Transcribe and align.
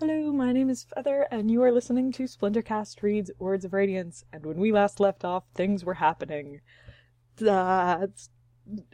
Hello, 0.00 0.32
my 0.32 0.50
name 0.50 0.70
is 0.70 0.84
Feather, 0.84 1.28
and 1.30 1.50
you 1.50 1.62
are 1.62 1.70
listening 1.70 2.10
to 2.12 2.22
Splintercast 2.22 3.02
Reads 3.02 3.30
Words 3.38 3.66
of 3.66 3.74
Radiance. 3.74 4.24
And 4.32 4.46
when 4.46 4.56
we 4.56 4.72
last 4.72 4.98
left 4.98 5.26
off, 5.26 5.44
things 5.54 5.84
were 5.84 5.92
happening. 5.92 6.62
Uh, 7.46 8.06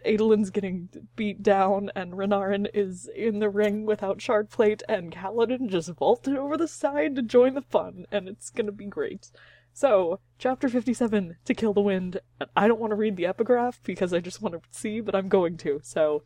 Adolin's 0.04 0.50
getting 0.50 0.88
beat 1.14 1.44
down, 1.44 1.92
and 1.94 2.14
Renarin 2.14 2.66
is 2.74 3.08
in 3.14 3.38
the 3.38 3.48
ring 3.48 3.86
without 3.86 4.20
shard 4.20 4.50
plate, 4.50 4.82
and 4.88 5.12
Kaladin 5.12 5.68
just 5.68 5.90
vaulted 5.90 6.36
over 6.36 6.56
the 6.56 6.66
side 6.66 7.14
to 7.14 7.22
join 7.22 7.54
the 7.54 7.62
fun, 7.62 8.06
and 8.10 8.28
it's 8.28 8.50
gonna 8.50 8.72
be 8.72 8.86
great. 8.86 9.30
So, 9.72 10.18
chapter 10.38 10.68
57, 10.68 11.36
To 11.44 11.54
Kill 11.54 11.72
the 11.72 11.82
Wind. 11.82 12.18
I 12.56 12.66
don't 12.66 12.80
want 12.80 12.90
to 12.92 12.96
read 12.96 13.14
the 13.14 13.26
epigraph 13.26 13.80
because 13.84 14.12
I 14.12 14.18
just 14.18 14.42
want 14.42 14.54
to 14.54 14.60
see, 14.70 15.00
but 15.00 15.14
I'm 15.14 15.28
going 15.28 15.56
to. 15.58 15.80
So, 15.84 16.24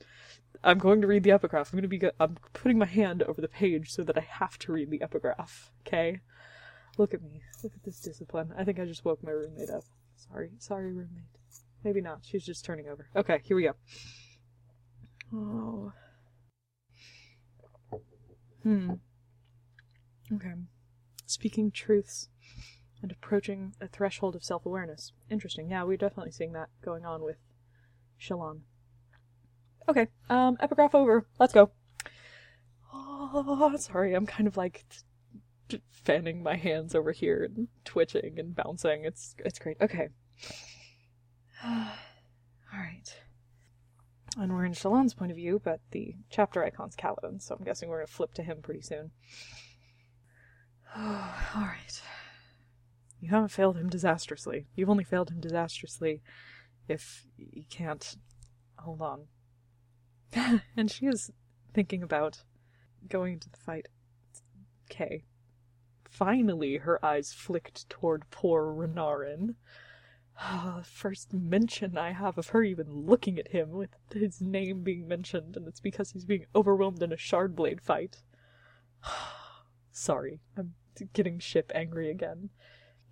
I'm 0.63 0.79
going 0.79 1.01
to 1.01 1.07
read 1.07 1.23
the 1.23 1.31
epigraph. 1.31 1.73
I'm 1.73 1.79
going 1.81 1.91
to 1.91 1.99
be. 1.99 2.09
I'm 2.19 2.37
putting 2.53 2.79
my 2.79 2.87
hand 2.87 3.23
over 3.23 3.41
the 3.41 3.49
page 3.49 3.91
so 3.91 4.03
that 4.05 4.19
I 4.19 4.21
have 4.21 4.59
to 4.61 4.73
read 4.73 4.91
the 4.91 5.03
epigraph. 5.03 5.71
Okay. 5.87 6.21
Look 6.99 7.15
at 7.15 7.23
me. 7.23 7.43
Look 7.63 7.73
at 7.75 7.83
this 7.83 8.01
discipline. 8.01 8.53
I 8.57 8.65
think 8.65 8.79
I 8.79 8.85
just 8.85 9.05
woke 9.05 9.23
my 9.23 9.31
roommate 9.31 9.71
up. 9.71 9.85
Sorry. 10.17 10.51
Sorry, 10.59 10.93
roommate. 10.93 11.25
Maybe 11.83 12.01
not. 12.01 12.21
She's 12.23 12.45
just 12.45 12.65
turning 12.65 12.89
over. 12.89 13.09
Okay. 13.17 13.41
Here 13.45 13.57
we 13.57 13.63
go. 13.63 13.75
Oh. 15.33 15.93
Hmm. 18.63 18.95
Okay. 20.33 20.53
Speaking 21.27 21.71
truths 21.71 22.29
and 23.03 23.11
approaching 23.11 23.75
a 23.81 23.89
threshold 23.89 24.37
of 24.37 24.45
self 24.45 24.67
awareness. 24.67 25.13
Interesting. 25.31 25.71
Yeah, 25.71 25.85
we're 25.85 25.97
definitely 25.97 26.33
seeing 26.33 26.53
that 26.53 26.69
going 26.85 27.07
on 27.07 27.23
with 27.23 27.39
Shallan. 28.21 28.61
Okay, 29.91 30.07
um, 30.29 30.57
epigraph 30.61 30.95
over. 30.95 31.27
Let's 31.41 31.53
go. 31.53 31.73
Oh, 32.93 33.75
sorry, 33.77 34.15
I'm 34.15 34.25
kind 34.25 34.47
of 34.47 34.57
like 34.57 34.85
fanning 35.89 36.45
my 36.45 36.55
hands 36.55 36.95
over 36.95 37.11
here 37.11 37.43
and 37.43 37.67
twitching 37.85 38.39
and 38.39 38.55
bouncing. 38.55 39.05
It's 39.05 39.35
it's 39.41 39.59
great. 39.59 39.79
Okay. 39.81 40.11
All 41.65 41.89
right. 42.73 43.17
And 44.39 44.53
we're 44.53 44.65
in 44.65 44.75
Shallan's 44.75 45.13
point 45.13 45.33
of 45.33 45.37
view, 45.37 45.61
but 45.65 45.81
the 45.91 46.15
chapter 46.31 46.63
icon's 46.63 46.95
Kaladin, 46.95 47.43
so 47.43 47.57
I'm 47.57 47.65
guessing 47.65 47.89
we're 47.89 47.99
gonna 47.99 48.07
flip 48.07 48.33
to 48.35 48.45
him 48.45 48.59
pretty 48.63 48.83
soon. 48.83 49.11
all 50.97 51.03
right. 51.57 52.01
You 53.21 53.31
haven't 53.31 53.49
failed 53.49 53.77
him 53.77 53.89
disastrously. 53.89 54.69
You've 54.77 54.89
only 54.89 55.03
failed 55.03 55.31
him 55.31 55.41
disastrously 55.41 56.23
if 56.87 57.27
you 57.37 57.65
can't. 57.69 58.17
Hold 58.79 59.03
on. 59.03 59.27
and 60.77 60.91
she 60.91 61.07
is 61.07 61.31
thinking 61.73 62.03
about 62.03 62.43
going 63.09 63.39
to 63.41 63.51
the 63.51 63.59
fight. 63.59 63.89
Okay. 64.91 65.25
Finally, 66.09 66.79
her 66.79 67.05
eyes 67.05 67.33
flicked 67.33 67.89
toward 67.89 68.29
poor 68.31 68.65
Renarin. 68.65 69.55
Ah, 70.39 70.83
first 70.85 71.33
mention 71.33 71.99
I 71.99 72.13
have 72.13 72.39
of 72.39 72.49
her 72.49 72.63
even 72.63 72.91
looking 72.91 73.39
at 73.39 73.49
him 73.49 73.71
with 73.71 73.91
his 74.13 74.41
name 74.41 74.83
being 74.83 75.07
mentioned, 75.07 75.57
and 75.57 75.69
it's 75.69 75.81
because 75.81 76.11
he's 76.11 76.25
being 76.25 76.47
overwhelmed 76.55 77.03
in 77.03 77.13
a 77.13 77.17
shardblade 77.17 77.81
fight. 77.81 78.23
Sorry, 79.93 80.41
I'm 80.57 80.75
getting 81.13 81.39
ship 81.39 81.71
angry 81.75 82.11
again. 82.11 82.51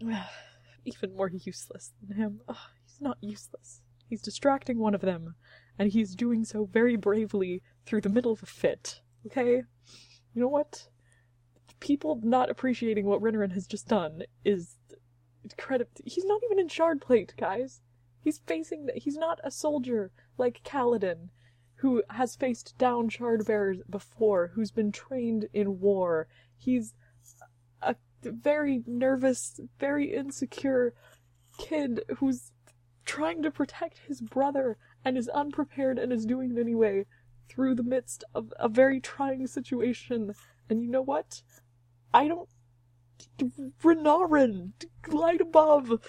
even 0.84 1.14
more 1.14 1.28
useless 1.28 1.92
than 2.00 2.16
him. 2.16 2.40
Oh, 2.48 2.66
he's 2.84 3.00
not 3.00 3.18
useless. 3.20 3.82
He's 4.08 4.22
distracting 4.22 4.78
one 4.78 4.94
of 4.94 5.02
them, 5.02 5.34
and 5.78 5.92
he's 5.92 6.14
doing 6.14 6.44
so 6.44 6.64
very 6.64 6.96
bravely 6.96 7.62
through 7.86 8.00
the 8.00 8.08
middle 8.08 8.32
of 8.32 8.42
a 8.42 8.46
fit. 8.46 9.00
Okay? 9.26 9.62
You 10.34 10.42
know 10.42 10.48
what? 10.48 10.88
People 11.80 12.20
not 12.22 12.50
appreciating 12.50 13.06
what 13.06 13.20
Renarin 13.20 13.52
has 13.52 13.66
just 13.66 13.88
done 13.88 14.22
is 14.44 14.76
credit. 15.56 15.88
He's 16.04 16.24
not 16.24 16.42
even 16.44 16.58
in 16.58 16.68
shard 16.68 17.00
plate, 17.00 17.34
guys. 17.38 17.80
He's 18.20 18.40
facing. 18.46 18.88
He's 18.96 19.16
not 19.16 19.40
a 19.44 19.50
soldier 19.50 20.10
like 20.36 20.62
Kaladin, 20.64 21.28
who 21.76 22.02
has 22.10 22.36
faced 22.36 22.76
down 22.76 23.08
shard 23.08 23.46
bearers 23.46 23.78
before, 23.88 24.48
who's 24.54 24.72
been 24.72 24.90
trained 24.90 25.48
in 25.52 25.80
war. 25.80 26.26
He's 26.56 26.94
a 27.80 27.94
very 28.22 28.82
nervous, 28.86 29.60
very 29.78 30.12
insecure 30.12 30.92
kid 31.56 32.02
who's 32.16 32.50
trying 33.04 33.42
to 33.42 33.50
protect 33.50 33.98
his 33.98 34.20
brother 34.20 34.76
and 35.04 35.16
is 35.16 35.28
unprepared 35.28 35.98
and 35.98 36.12
is 36.12 36.26
doing 36.26 36.56
it 36.56 36.60
anyway 36.60 37.06
through 37.48 37.74
the 37.74 37.82
midst 37.82 38.24
of 38.34 38.52
a 38.58 38.68
very 38.68 39.00
trying 39.00 39.46
situation. 39.46 40.34
And 40.68 40.82
you 40.82 40.88
know 40.88 41.02
what? 41.02 41.42
I 42.12 42.28
don't. 42.28 42.48
Renarin, 43.82 44.72
glide 45.02 45.40
above. 45.40 46.00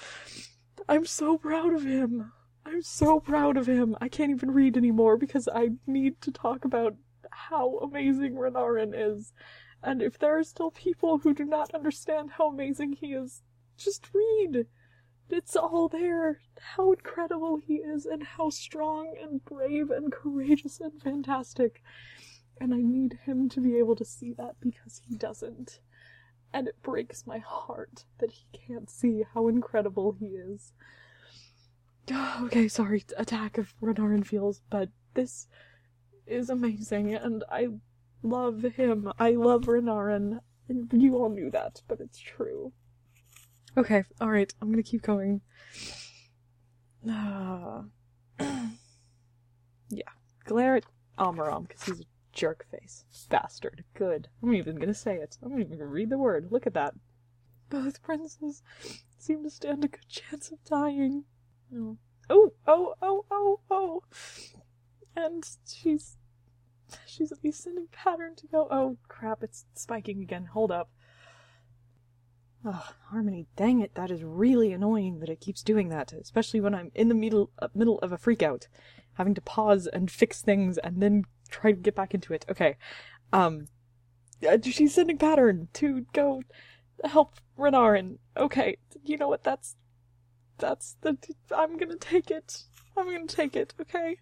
I'm 0.88 1.06
so 1.06 1.38
proud 1.38 1.74
of 1.74 1.84
him. 1.84 2.32
I'm 2.66 2.82
so 2.82 3.20
proud 3.20 3.58
of 3.58 3.68
him. 3.68 3.96
I 4.00 4.10
can't 4.10 4.32
even 4.32 4.52
read 4.52 4.78
anymore 4.78 5.18
because 5.18 5.48
I 5.48 5.72
need 5.88 6.22
to 6.22 6.32
talk 6.32 6.66
about 6.66 6.96
how 7.32 7.80
amazing 7.80 8.36
Renarin 8.36 8.94
is. 8.96 9.34
And 9.82 10.02
if 10.02 10.20
there 10.20 10.38
are 10.38 10.44
still 10.44 10.72
people 10.72 11.20
who 11.20 11.34
do 11.34 11.46
not 11.46 11.74
understand 11.74 12.32
how 12.32 12.50
amazing 12.50 12.94
he 12.94 13.14
is, 13.14 13.42
just 13.78 14.10
read. 14.14 14.68
It's 15.30 15.56
all 15.56 15.88
there. 15.88 16.42
How 16.60 16.92
incredible 16.92 17.58
he 17.58 17.76
is, 17.76 18.06
and 18.06 18.24
how 18.24 18.50
strong 18.50 19.16
and 19.22 19.44
brave 19.46 19.92
and 19.92 20.12
courageous 20.12 20.80
and 20.80 21.02
fantastic. 21.02 21.84
And 22.60 22.74
I 22.74 22.82
need 22.82 23.20
him 23.26 23.48
to 23.50 23.62
be 23.62 23.78
able 23.78 23.96
to 23.96 24.06
see 24.06 24.34
that 24.34 24.56
because 24.60 25.02
he 25.08 25.16
doesn't. 25.16 25.80
And 26.52 26.68
it 26.68 26.82
breaks 26.82 27.28
my 27.28 27.38
heart 27.38 28.06
that 28.18 28.32
he 28.32 28.46
can't 28.52 28.90
see 28.90 29.24
how 29.34 29.48
incredible 29.48 30.14
he 30.20 30.28
is. 30.28 30.74
Okay, 32.42 32.68
sorry, 32.68 33.06
attack 33.18 33.60
of 33.60 33.76
Renarin 33.82 34.26
feels, 34.26 34.62
but 34.72 34.90
this 35.14 35.48
is 36.26 36.50
amazing, 36.50 37.14
and 37.14 37.44
I 37.52 37.68
love 38.24 38.64
him. 38.64 39.12
I 39.20 39.32
love 39.32 39.64
Renarin. 39.66 40.40
And 40.68 40.92
you 40.94 41.18
all 41.18 41.30
knew 41.30 41.52
that, 41.52 41.82
but 41.88 42.00
it's 42.00 42.20
true. 42.20 42.74
Okay, 43.78 44.04
alright, 44.22 44.54
I'm 44.62 44.72
gonna 44.72 44.84
keep 44.84 45.02
going. 45.02 45.42
Uh, 47.10 47.84
yeah. 49.90 50.04
Glare 50.46 50.78
at 50.78 50.86
Amaram, 51.18 51.68
because 51.68 51.84
he's 51.84 52.02
a 52.02 52.06
jerk 52.34 52.66
face. 52.72 53.06
Bastard. 53.30 53.84
Good. 53.94 54.28
I'm 54.42 54.54
even 54.54 54.78
gonna 54.78 54.94
say 54.94 55.16
it. 55.16 55.38
I'm 55.44 55.60
even 55.60 55.78
gonna 55.78 55.86
read 55.86 56.10
the 56.10 56.18
word. 56.18 56.52
Look 56.52 56.66
at 56.66 56.74
that. 56.74 56.96
Both 57.70 58.02
princes 58.02 58.64
seem 59.20 59.44
to 59.44 59.50
stand 59.50 59.86
a 59.86 59.88
good 59.88 60.08
chance 60.10 60.52
of 60.52 60.64
dying. 60.64 61.26
Oh. 61.76 61.98
Oh, 62.30 62.54
oh, 62.68 62.94
oh, 63.02 63.26
oh, 63.32 63.60
oh. 63.70 64.04
And 65.16 65.44
she's 65.68 66.18
she's 67.06 67.32
at 67.32 67.44
least 67.44 67.64
sending 67.64 67.88
pattern 67.92 68.36
to 68.38 68.48
go. 68.48 68.68
Oh 68.72 68.98
crap, 69.08 69.44
it's 69.44 69.66
spiking 69.74 70.22
again. 70.22 70.46
Hold 70.46 70.72
up. 70.72 70.90
Harmony, 72.64 73.48
dang 73.56 73.80
it, 73.80 73.96
that 73.96 74.12
is 74.12 74.24
really 74.24 74.74
annoying 74.74 75.20
that 75.20 75.30
it 75.30 75.40
keeps 75.40 75.64
doing 75.64 75.90
that, 75.90 76.12
especially 76.12 76.60
when 76.60 76.76
I'm 76.76 76.92
in 76.94 77.08
the 77.08 77.16
middle, 77.16 77.52
uh, 77.60 77.70
middle 77.74 78.00
of 78.00 78.12
a 78.12 78.18
freakout, 78.18 78.68
having 79.14 79.34
to 79.36 79.42
pause 79.42 79.88
and 79.88 80.12
fix 80.12 80.42
things 80.42 80.78
and 80.78 81.02
then 81.02 81.24
try 81.50 81.72
to 81.72 81.78
get 81.78 81.96
back 81.96 82.14
into 82.14 82.34
it. 82.34 82.46
Okay, 82.50 82.76
um, 83.32 83.68
uh, 84.48 84.58
she's 84.62 84.94
sending 84.94 85.18
pattern 85.18 85.70
to 85.74 86.06
go 86.12 86.44
help 87.06 87.36
Renarin. 87.58 88.18
Okay, 88.36 88.78
you 89.04 89.18
know 89.18 89.30
what, 89.30 89.44
that's, 89.44 89.78
that's 90.58 90.98
the, 91.02 91.18
I'm 91.56 91.78
gonna 91.78 91.96
take 91.96 92.30
it. 92.30 92.64
I'm 92.98 93.06
gonna 93.06 93.26
take 93.26 93.56
it, 93.56 93.74
okay? 93.80 94.18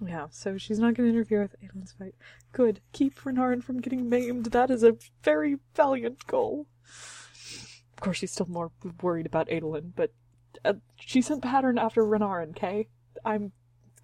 Yeah, 0.00 0.28
so 0.30 0.56
she's 0.56 0.78
not 0.78 0.94
gonna 0.94 1.08
interfere 1.08 1.42
with 1.42 1.56
Adolin's 1.60 1.92
fight. 1.92 2.14
Good. 2.52 2.80
Keep 2.92 3.20
Renarin 3.20 3.62
from 3.62 3.80
getting 3.80 4.08
maimed. 4.08 4.46
That 4.46 4.70
is 4.70 4.84
a 4.84 4.96
very 5.22 5.56
valiant 5.74 6.26
goal 6.26 6.66
course, 8.02 8.18
she's 8.18 8.32
still 8.32 8.48
more 8.48 8.70
worried 9.00 9.26
about 9.26 9.48
Adolin, 9.48 9.92
but 9.94 10.12
uh, 10.64 10.74
she 10.96 11.22
sent 11.22 11.42
pattern 11.42 11.78
after 11.78 12.02
Renarin, 12.02 12.50
okay? 12.50 12.88
I'm 13.24 13.52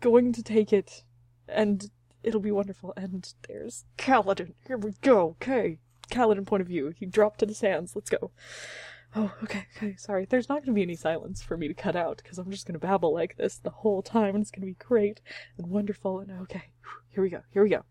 going 0.00 0.32
to 0.32 0.42
take 0.42 0.72
it, 0.72 1.04
and 1.48 1.90
it'll 2.22 2.40
be 2.40 2.50
wonderful. 2.50 2.94
And 2.96 3.32
there's 3.46 3.84
Kaladin. 3.96 4.54
Here 4.66 4.76
we 4.76 4.92
go, 5.02 5.36
okay? 5.42 5.78
Kaladin 6.10 6.46
point 6.46 6.62
of 6.62 6.68
view. 6.68 6.94
He 6.96 7.06
dropped 7.06 7.40
to 7.40 7.46
the 7.46 7.54
sands. 7.54 7.94
Let's 7.94 8.10
go. 8.10 8.30
Oh, 9.16 9.34
okay, 9.42 9.66
okay, 9.76 9.96
sorry. 9.96 10.26
There's 10.26 10.48
not 10.48 10.56
going 10.56 10.66
to 10.66 10.72
be 10.72 10.82
any 10.82 10.96
silence 10.96 11.42
for 11.42 11.56
me 11.56 11.68
to 11.68 11.74
cut 11.74 11.96
out, 11.96 12.18
because 12.18 12.38
I'm 12.38 12.50
just 12.50 12.66
going 12.66 12.78
to 12.78 12.86
babble 12.86 13.12
like 13.12 13.36
this 13.36 13.56
the 13.58 13.70
whole 13.70 14.02
time, 14.02 14.34
and 14.34 14.42
it's 14.42 14.50
going 14.50 14.62
to 14.62 14.66
be 14.66 14.84
great 14.84 15.20
and 15.56 15.68
wonderful, 15.68 16.20
and 16.20 16.30
okay. 16.42 16.64
Here 17.10 17.22
we 17.22 17.30
go, 17.30 17.40
here 17.52 17.62
we 17.62 17.70
go. 17.70 17.84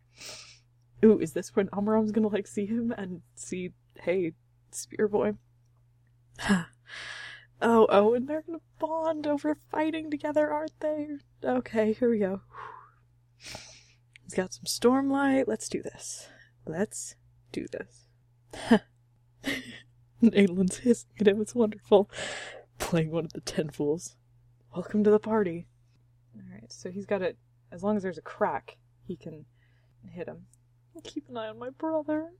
Ooh, 1.03 1.19
is 1.19 1.33
this 1.33 1.55
when 1.55 1.67
Amaram's 1.69 2.11
going 2.11 2.27
to, 2.27 2.33
like, 2.33 2.47
see 2.47 2.65
him 2.65 2.93
and 2.97 3.21
see, 3.35 3.71
hey, 3.99 4.33
Spear 4.71 5.07
Boy? 5.07 5.33
oh, 7.61 7.87
oh, 7.89 8.13
and 8.13 8.27
they're 8.27 8.43
gonna 8.43 8.59
bond 8.79 9.27
over 9.27 9.57
fighting 9.71 10.11
together, 10.11 10.49
aren't 10.49 10.79
they? 10.79 11.07
Okay, 11.43 11.93
here 11.93 12.09
we 12.09 12.19
go. 12.19 12.41
He's 13.37 14.33
got 14.33 14.53
some 14.53 14.65
stormlight. 14.65 15.45
Let's 15.47 15.69
do 15.69 15.81
this. 15.81 16.27
Let's 16.65 17.15
do 17.51 17.65
this. 17.71 18.07
Adolin's 20.21 20.77
hissing 20.77 21.09
at 21.19 21.27
him. 21.27 21.41
It's 21.41 21.55
wonderful. 21.55 22.09
Playing 22.79 23.11
one 23.11 23.25
of 23.25 23.33
the 23.33 23.41
ten 23.41 23.69
fools. 23.69 24.15
Welcome 24.75 25.03
to 25.03 25.11
the 25.11 25.19
party. 25.19 25.67
Alright, 26.35 26.71
so 26.71 26.91
he's 26.91 27.05
got 27.05 27.21
it. 27.21 27.37
As 27.71 27.83
long 27.83 27.97
as 27.97 28.03
there's 28.03 28.17
a 28.17 28.23
crack, 28.23 28.77
he 29.05 29.15
can 29.15 29.45
hit 30.03 30.27
him. 30.27 30.45
Keep 31.03 31.29
an 31.29 31.37
eye 31.37 31.47
on 31.47 31.59
my 31.59 31.69
brother. 31.69 32.31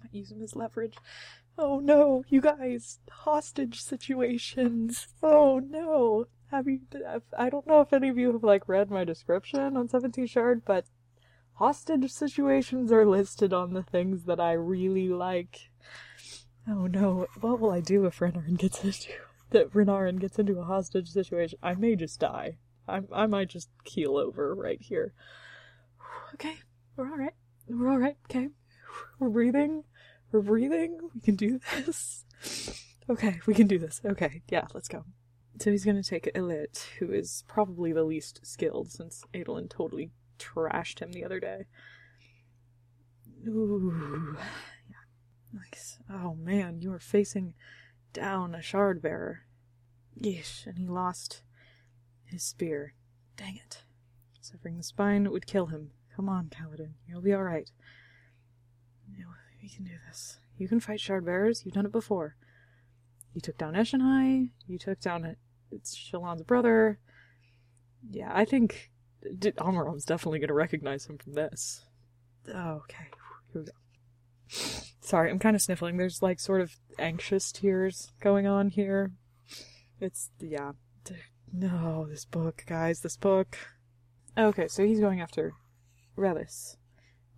Might 0.00 0.14
use 0.14 0.30
him 0.30 0.42
as 0.42 0.56
leverage. 0.56 0.96
Oh 1.58 1.78
no, 1.78 2.24
you 2.28 2.40
guys! 2.40 2.98
Hostage 3.10 3.82
situations! 3.82 5.08
Oh 5.22 5.58
no! 5.58 6.26
Have 6.50 6.66
you. 6.66 6.80
I 7.38 7.48
don't 7.48 7.66
know 7.66 7.80
if 7.80 7.92
any 7.92 8.08
of 8.08 8.18
you 8.18 8.32
have, 8.32 8.42
like, 8.42 8.68
read 8.68 8.90
my 8.90 9.04
description 9.04 9.76
on 9.76 9.88
17 9.88 10.26
Shard, 10.26 10.64
but 10.64 10.86
hostage 11.54 12.10
situations 12.10 12.90
are 12.90 13.06
listed 13.06 13.52
on 13.52 13.74
the 13.74 13.82
things 13.82 14.24
that 14.24 14.40
I 14.40 14.52
really 14.52 15.08
like. 15.08 15.70
Oh 16.66 16.86
no, 16.86 17.26
what 17.40 17.60
will 17.60 17.70
I 17.70 17.80
do 17.80 18.04
if 18.06 18.18
Renarin 18.18 18.58
gets 18.58 18.82
into 18.82 19.12
that 19.50 19.72
Renarin 19.72 20.18
gets 20.18 20.38
into 20.38 20.58
a 20.58 20.64
hostage 20.64 21.10
situation? 21.10 21.58
I 21.62 21.74
may 21.74 21.96
just 21.96 22.18
die. 22.18 22.56
I 22.88 23.02
I 23.12 23.26
might 23.26 23.48
just 23.48 23.68
keel 23.84 24.16
over 24.16 24.54
right 24.54 24.80
here. 24.80 25.12
Okay, 26.34 26.54
we're 26.96 27.10
all 27.10 27.18
right. 27.18 27.34
We're 27.68 27.90
all 27.90 27.98
right. 27.98 28.16
Okay, 28.30 28.48
we're 29.18 29.28
breathing. 29.28 29.84
We're 30.32 30.42
breathing. 30.42 30.98
We 31.14 31.20
can 31.20 31.36
do 31.36 31.60
this. 31.76 32.24
Okay, 33.08 33.40
we 33.46 33.54
can 33.54 33.66
do 33.66 33.78
this. 33.78 34.00
Okay, 34.04 34.42
yeah, 34.48 34.66
let's 34.72 34.88
go. 34.88 35.04
So 35.58 35.70
he's 35.70 35.84
gonna 35.84 36.02
take 36.02 36.32
Elit, 36.34 36.86
who 36.98 37.10
is 37.12 37.44
probably 37.48 37.92
the 37.92 38.04
least 38.04 38.40
skilled 38.44 38.92
since 38.92 39.24
Adolin 39.34 39.68
totally 39.68 40.10
trashed 40.38 41.00
him 41.00 41.12
the 41.12 41.24
other 41.24 41.40
day. 41.40 41.66
Ooh. 43.46 44.36
Yeah. 44.88 45.60
Nice. 45.60 45.98
Oh 46.10 46.34
man, 46.34 46.80
you 46.80 46.92
are 46.92 47.00
facing 47.00 47.54
down 48.12 48.54
a 48.54 48.62
shard 48.62 49.02
bearer. 49.02 49.40
Yeesh, 50.18 50.66
and 50.66 50.78
he 50.78 50.86
lost 50.86 51.42
his 52.24 52.42
spear. 52.42 52.94
Dang 53.36 53.56
it. 53.56 53.84
Severing 54.40 54.76
the 54.76 54.82
spine 54.82 55.30
would 55.30 55.46
kill 55.46 55.66
him. 55.66 55.90
Come 56.14 56.28
on, 56.28 56.48
Kaladin. 56.48 56.92
You'll 57.08 57.22
be 57.22 57.34
alright. 57.34 57.70
We 59.62 59.68
can 59.68 59.84
do 59.84 59.92
this. 60.08 60.38
You 60.56 60.68
can 60.68 60.80
fight 60.80 61.00
shard 61.00 61.24
bearers. 61.24 61.62
You've 61.64 61.74
done 61.74 61.86
it 61.86 61.92
before. 61.92 62.36
You 63.34 63.40
took 63.40 63.58
down 63.58 63.74
Eshonai. 63.74 64.50
You 64.66 64.78
took 64.78 65.00
down 65.00 65.24
uh, 65.24 65.34
it's 65.70 65.96
Shallan's 65.96 66.42
brother. 66.42 66.98
Yeah, 68.10 68.30
I 68.32 68.44
think 68.44 68.90
D- 69.38 69.52
Amaram's 69.52 70.04
definitely 70.04 70.38
going 70.38 70.48
to 70.48 70.54
recognize 70.54 71.06
him 71.06 71.18
from 71.18 71.34
this. 71.34 71.84
Okay, 72.48 73.06
here 73.52 73.62
we 73.62 73.64
go. 73.64 73.72
Sorry, 75.00 75.30
I'm 75.30 75.38
kind 75.38 75.54
of 75.54 75.62
sniffling. 75.62 75.96
There's 75.96 76.22
like 76.22 76.40
sort 76.40 76.60
of 76.60 76.76
anxious 76.98 77.52
tears 77.52 78.12
going 78.20 78.46
on 78.46 78.68
here. 78.68 79.12
It's, 80.00 80.30
yeah. 80.40 80.72
No, 81.52 82.06
this 82.08 82.24
book, 82.24 82.64
guys, 82.66 83.00
this 83.00 83.16
book. 83.16 83.58
Okay, 84.38 84.68
so 84.68 84.84
he's 84.84 85.00
going 85.00 85.20
after 85.20 85.52
Relis, 86.16 86.76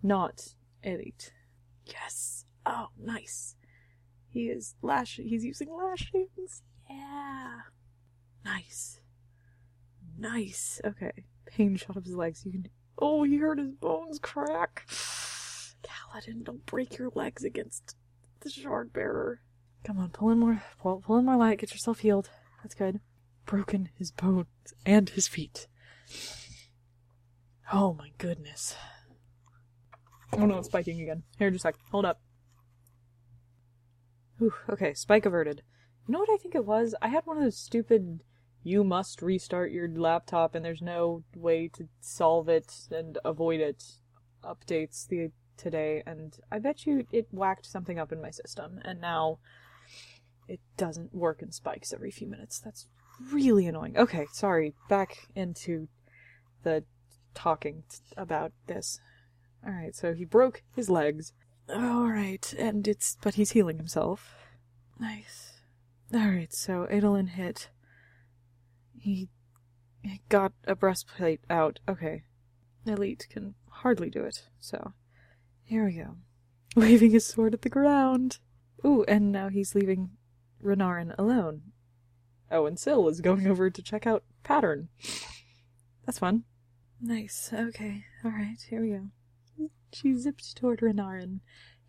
not 0.03 0.53
Elit. 0.85 1.31
Yes! 1.85 2.45
Oh, 2.65 2.87
nice. 2.97 3.55
He 4.29 4.47
is 4.49 4.75
lash. 4.81 5.17
He's 5.17 5.43
using 5.45 5.69
lashings. 5.71 6.63
Yeah. 6.89 7.59
Nice. 8.43 8.99
Nice. 10.17 10.81
Okay. 10.83 11.11
Pain 11.45 11.75
shot 11.75 11.97
up 11.97 12.05
his 12.05 12.15
legs. 12.15 12.45
You 12.45 12.51
can. 12.51 12.67
Oh, 12.97 13.23
he 13.23 13.37
heard 13.37 13.59
his 13.59 13.71
bones 13.71 14.19
crack. 14.19 14.87
Kaladin, 15.83 16.43
don't 16.43 16.65
break 16.65 16.97
your 16.97 17.09
legs 17.15 17.43
against 17.43 17.95
the 18.41 18.49
shard 18.49 18.93
bearer. 18.93 19.41
Come 19.83 19.99
on, 19.99 20.09
pull 20.09 20.29
in 20.29 20.39
more. 20.39 20.63
Pull, 20.79 21.01
pull 21.05 21.17
in 21.17 21.25
more 21.25 21.35
light. 21.37 21.59
Get 21.59 21.71
yourself 21.71 21.99
healed. 21.99 22.29
That's 22.61 22.75
good. 22.75 23.01
Broken 23.45 23.89
his 23.97 24.11
bones 24.11 24.47
and 24.85 25.09
his 25.09 25.27
feet. 25.27 25.67
Oh 27.71 27.93
my 27.93 28.11
goodness. 28.17 28.75
Oh 30.37 30.45
no, 30.45 30.57
it's 30.57 30.67
spiking 30.67 31.01
again. 31.01 31.23
Here, 31.37 31.51
just 31.51 31.65
a 31.65 31.69
sec. 31.69 31.75
Hold 31.91 32.05
up. 32.05 32.21
Whew, 34.39 34.53
okay, 34.69 34.93
spike 34.93 35.25
averted. 35.25 35.61
You 36.07 36.13
know 36.13 36.19
what 36.19 36.29
I 36.29 36.37
think 36.37 36.55
it 36.55 36.65
was? 36.65 36.95
I 37.01 37.07
had 37.07 37.25
one 37.25 37.37
of 37.37 37.43
those 37.43 37.57
stupid 37.57 38.21
you 38.63 38.83
must 38.83 39.21
restart 39.21 39.71
your 39.71 39.89
laptop 39.89 40.55
and 40.55 40.63
there's 40.63 40.81
no 40.81 41.23
way 41.35 41.67
to 41.67 41.87
solve 41.99 42.47
it 42.47 42.73
and 42.91 43.17
avoid 43.25 43.59
it 43.59 43.83
updates 44.43 45.07
the 45.07 45.31
today 45.57 46.01
and 46.05 46.37
I 46.51 46.59
bet 46.59 46.85
you 46.85 47.05
it 47.11 47.27
whacked 47.31 47.65
something 47.65 47.99
up 47.99 48.11
in 48.11 48.21
my 48.21 48.31
system 48.31 48.79
and 48.83 48.99
now 48.99 49.39
it 50.47 50.61
doesn't 50.77 51.13
work 51.13 51.41
in 51.41 51.51
spikes 51.51 51.93
every 51.93 52.11
few 52.11 52.27
minutes. 52.27 52.59
That's 52.59 52.87
really 53.31 53.67
annoying. 53.67 53.97
Okay, 53.97 54.27
sorry. 54.31 54.73
Back 54.89 55.27
into 55.35 55.87
the 56.63 56.83
talking 57.33 57.83
about 58.17 58.51
this. 58.67 58.99
Alright, 59.65 59.95
so 59.95 60.13
he 60.13 60.25
broke 60.25 60.63
his 60.75 60.89
legs. 60.89 61.33
Alright, 61.69 62.53
and 62.57 62.87
it's. 62.87 63.17
but 63.21 63.35
he's 63.35 63.51
healing 63.51 63.77
himself. 63.77 64.35
Nice. 64.99 65.53
Alright, 66.13 66.53
so 66.53 66.87
Adolin 66.91 67.29
hit 67.29 67.69
he 69.03 69.27
got 70.29 70.53
a 70.65 70.75
breastplate 70.75 71.41
out. 71.49 71.79
Okay. 71.89 72.23
Elit 72.87 73.27
can 73.29 73.55
hardly 73.69 74.09
do 74.09 74.23
it, 74.23 74.43
so. 74.61 74.93
Here 75.63 75.85
we 75.85 75.93
go. 75.93 76.15
Waving 76.75 77.11
his 77.11 77.25
sword 77.25 77.53
at 77.53 77.63
the 77.63 77.69
ground. 77.69 78.39
Ooh, 78.85 79.03
and 79.07 79.31
now 79.31 79.49
he's 79.49 79.75
leaving 79.75 80.11
Renarin 80.63 81.13
alone. 81.17 81.73
Oh, 82.49 82.65
and 82.65 82.79
Syl 82.79 83.09
is 83.09 83.19
going 83.19 83.45
over 83.47 83.69
to 83.69 83.81
check 83.81 84.07
out 84.07 84.23
Pattern. 84.43 84.87
That's 86.05 86.19
fun. 86.19 86.43
Nice. 87.01 87.51
Okay. 87.53 88.05
Alright, 88.23 88.65
here 88.69 88.81
we 88.81 88.89
go. 88.91 89.09
She 89.93 90.13
zipped 90.15 90.55
toward 90.57 90.79
Renarin. 90.79 91.39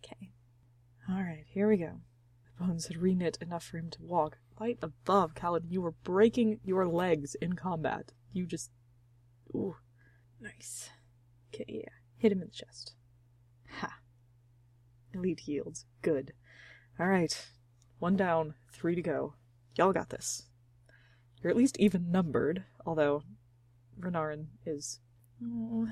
Okay. 0.03 0.31
Alright, 1.09 1.45
here 1.47 1.67
we 1.67 1.77
go. 1.77 2.01
The 2.57 2.65
bones 2.65 2.87
had 2.87 2.97
reknit 2.97 3.41
enough 3.41 3.63
for 3.63 3.77
him 3.77 3.89
to 3.91 4.03
walk, 4.03 4.37
Light 4.59 4.79
above, 4.81 5.33
Kaladin. 5.33 5.69
You 5.71 5.81
were 5.81 5.91
breaking 5.91 6.59
your 6.63 6.87
legs 6.87 7.35
in 7.35 7.53
combat. 7.53 8.13
You 8.31 8.45
just. 8.45 8.71
Ooh. 9.53 9.75
Nice. 10.39 10.89
Okay, 11.53 11.65
yeah. 11.67 11.89
Hit 12.17 12.31
him 12.31 12.41
in 12.41 12.47
the 12.47 12.53
chest. 12.53 12.93
Ha. 13.79 13.99
Elit 15.13 15.45
yields. 15.45 15.85
Good. 16.01 16.33
Alright. 16.99 17.47
One 17.99 18.15
down, 18.15 18.53
three 18.71 18.95
to 18.95 19.01
go. 19.01 19.33
Y'all 19.77 19.93
got 19.93 20.09
this. 20.09 20.43
You're 21.41 21.51
at 21.51 21.57
least 21.57 21.77
even 21.79 22.11
numbered, 22.11 22.63
although 22.85 23.23
Renarin 23.99 24.47
is. 24.65 24.99
Oh, 25.43 25.87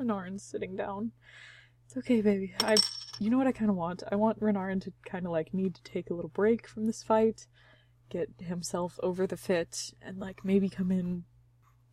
Renarin's 0.00 0.44
sitting 0.44 0.76
down. 0.76 1.12
It's 1.94 1.98
okay, 1.98 2.20
baby. 2.20 2.54
I. 2.60 2.76
You 3.20 3.30
know 3.30 3.38
what 3.38 3.46
I 3.46 3.52
kind 3.52 3.70
of 3.70 3.76
want? 3.76 4.02
I 4.10 4.16
want 4.16 4.40
Renarin 4.40 4.82
to 4.82 4.92
kind 5.06 5.24
of 5.24 5.30
like 5.30 5.54
need 5.54 5.76
to 5.76 5.82
take 5.84 6.10
a 6.10 6.14
little 6.14 6.30
break 6.30 6.66
from 6.66 6.86
this 6.86 7.04
fight 7.04 7.46
get 8.10 8.28
himself 8.38 8.98
over 9.02 9.26
the 9.26 9.36
fit 9.36 9.92
and 10.02 10.18
like 10.18 10.44
maybe 10.44 10.68
come 10.68 10.90
in 10.90 11.24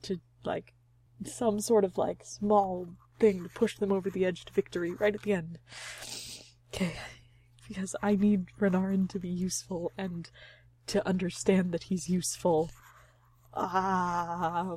to 0.04 0.20
like 0.44 0.74
some 1.26 1.60
sort 1.60 1.84
of 1.84 1.98
like 1.98 2.24
small 2.24 2.88
thing 3.20 3.44
to 3.44 3.50
push 3.50 3.78
them 3.78 3.92
over 3.92 4.10
the 4.10 4.26
edge 4.26 4.46
to 4.46 4.54
victory 4.54 4.94
right 4.94 5.16
at 5.16 5.22
the 5.22 5.34
end. 5.34 5.60
Okay, 6.74 6.96
because 7.68 7.96
I 8.02 8.16
need 8.16 8.48
Renarin 8.60 9.10
to 9.10 9.20
be 9.20 9.30
useful 9.30 9.92
and 9.98 10.30
to 10.88 11.06
understand 11.08 11.72
that 11.72 11.84
he's 11.84 12.10
useful. 12.10 12.72
Ah, 13.54 14.76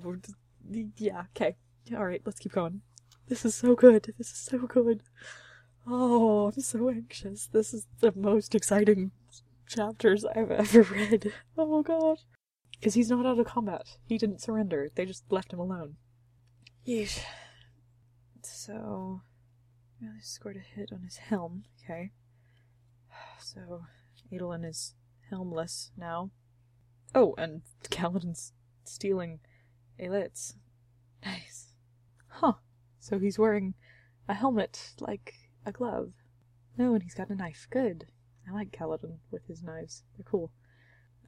yeah, 0.99 1.25
okay. 1.37 1.57
Alright, 1.93 2.23
let's 2.25 2.41
keep 2.41 2.53
going. 2.53 2.83
This 3.29 3.45
is 3.45 3.55
so 3.55 3.75
good. 3.75 4.13
This 4.19 4.31
is 4.31 4.39
so 4.39 4.59
good. 4.59 5.03
Oh, 5.87 6.53
I'm 6.55 6.61
so 6.61 6.89
anxious. 6.91 7.49
This 7.53 7.73
is 7.73 7.87
the 8.01 8.13
most 8.17 8.55
exciting 8.55 9.13
chapters 9.67 10.25
I've 10.25 10.51
ever 10.51 10.83
read. 10.91 11.33
Oh 11.57 11.83
god. 11.83 12.19
Because 12.73 12.95
he's 12.95 13.11
not 13.11 13.25
out 13.27 13.39
of 13.39 13.47
combat. 13.47 13.97
He 14.05 14.19
didn't 14.19 14.43
surrender. 14.43 14.89
They 14.95 15.07
just 15.07 15.25
left 15.31 15.53
him 15.53 15.59
alone. 15.59 15.97
Yeesh. 16.87 17.21
So, 18.43 19.23
really 20.01 20.21
scored 20.21 20.57
a 20.57 20.61
hit 20.61 20.91
on 20.93 21.03
his 21.03 21.17
helm. 21.17 21.65
Okay. 21.83 22.13
So, 23.41 23.85
Adolin 24.33 24.65
is 24.65 24.95
helmless 25.31 25.91
now. 25.97 26.31
Oh, 27.15 27.35
and 27.37 27.63
Kaladin's 27.91 28.53
stealing 28.85 29.41
Elit's. 30.01 30.57
Nice. 31.25 31.75
Huh. 32.29 32.55
So 33.05 33.19
he's 33.19 33.39
wearing 33.39 33.75
a 34.31 34.33
helmet 34.33 34.95
like 34.99 35.35
a 35.67 35.73
glove. 35.73 36.15
No, 36.79 36.95
and 36.95 37.03
he's 37.03 37.13
got 37.13 37.29
a 37.29 37.35
knife. 37.35 37.67
Good. 37.69 38.07
I 38.49 38.55
like 38.55 38.71
Kaladin 38.71 39.19
with 39.31 39.47
his 39.47 39.63
knives. 39.63 40.05
They're 40.17 40.25
cool. 40.25 40.51